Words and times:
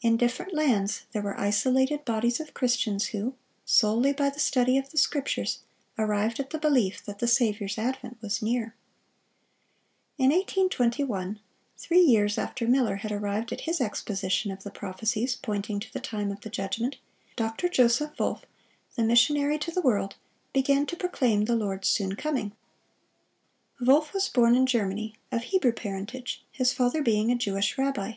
In 0.00 0.16
different 0.16 0.52
lands 0.52 1.02
there 1.12 1.22
were 1.22 1.38
isolated 1.38 2.04
bodies 2.04 2.40
of 2.40 2.52
Christians 2.52 3.04
who, 3.14 3.36
solely 3.64 4.12
by 4.12 4.28
the 4.28 4.40
study 4.40 4.76
of 4.76 4.90
the 4.90 4.98
Scriptures, 4.98 5.60
arrived 5.96 6.40
at 6.40 6.50
the 6.50 6.58
belief 6.58 7.04
that 7.04 7.20
the 7.20 7.28
Saviour's 7.28 7.78
advent 7.78 8.20
was 8.20 8.42
near. 8.42 8.74
In 10.18 10.30
1821, 10.30 11.38
three 11.78 12.00
years 12.00 12.38
after 12.38 12.66
Miller 12.66 12.96
had 12.96 13.12
arrived 13.12 13.52
at 13.52 13.60
his 13.60 13.80
exposition 13.80 14.50
of 14.50 14.64
the 14.64 14.70
prophecies 14.72 15.36
pointing 15.36 15.78
to 15.78 15.92
the 15.92 16.00
time 16.00 16.32
of 16.32 16.40
the 16.40 16.50
judgment, 16.50 16.96
Dr. 17.36 17.68
Joseph 17.68 18.18
Wolff, 18.18 18.44
"the 18.96 19.04
missionary 19.04 19.58
to 19.60 19.70
the 19.70 19.80
world," 19.80 20.16
began 20.52 20.86
to 20.86 20.96
proclaim 20.96 21.44
the 21.44 21.54
Lord's 21.54 21.86
soon 21.86 22.16
coming. 22.16 22.50
Wolff 23.80 24.12
was 24.12 24.28
born 24.28 24.56
in 24.56 24.66
Germany, 24.66 25.14
of 25.30 25.44
Hebrew 25.44 25.70
parentage, 25.70 26.42
his 26.50 26.72
father 26.72 27.00
being 27.00 27.30
a 27.30 27.36
Jewish 27.36 27.78
rabbi. 27.78 28.14